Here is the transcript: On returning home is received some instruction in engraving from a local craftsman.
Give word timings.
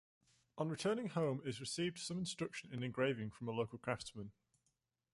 On 0.57 0.67
returning 0.67 1.09
home 1.09 1.43
is 1.45 1.59
received 1.59 1.99
some 1.99 2.17
instruction 2.17 2.73
in 2.73 2.81
engraving 2.81 3.29
from 3.29 3.47
a 3.47 3.51
local 3.51 3.77
craftsman. 3.77 4.31